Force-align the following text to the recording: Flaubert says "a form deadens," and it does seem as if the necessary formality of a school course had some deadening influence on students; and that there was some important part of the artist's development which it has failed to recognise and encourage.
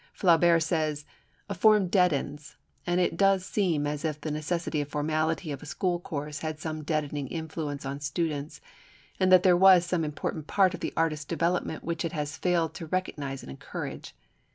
Flaubert 0.13 0.63
says 0.63 1.05
"a 1.47 1.53
form 1.53 1.87
deadens," 1.87 2.55
and 2.87 2.99
it 2.99 3.15
does 3.15 3.45
seem 3.45 3.85
as 3.85 4.03
if 4.03 4.19
the 4.19 4.31
necessary 4.31 4.83
formality 4.83 5.51
of 5.51 5.61
a 5.61 5.67
school 5.67 5.99
course 5.99 6.39
had 6.39 6.59
some 6.59 6.83
deadening 6.83 7.27
influence 7.27 7.85
on 7.85 7.99
students; 7.99 8.61
and 9.19 9.31
that 9.31 9.43
there 9.43 9.55
was 9.55 9.85
some 9.85 10.03
important 10.03 10.47
part 10.47 10.73
of 10.73 10.79
the 10.79 10.91
artist's 10.97 11.23
development 11.25 11.83
which 11.83 12.03
it 12.03 12.13
has 12.13 12.35
failed 12.35 12.73
to 12.73 12.87
recognise 12.87 13.43
and 13.43 13.51
encourage. 13.51 14.15